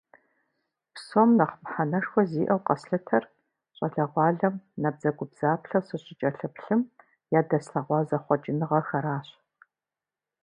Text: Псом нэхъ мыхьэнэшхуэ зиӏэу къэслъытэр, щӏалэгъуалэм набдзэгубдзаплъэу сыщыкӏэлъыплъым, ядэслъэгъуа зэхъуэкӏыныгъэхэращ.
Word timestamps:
Псом 0.93 1.29
нэхъ 1.37 1.51
мыхьэнэшхуэ 1.61 2.23
зиӏэу 2.29 2.61
къэслъытэр, 2.65 3.23
щӏалэгъуалэм 3.75 4.55
набдзэгубдзаплъэу 4.81 5.85
сыщыкӏэлъыплъым, 5.87 6.81
ядэслъэгъуа 7.39 7.99
зэхъуэкӏыныгъэхэращ. 8.09 9.27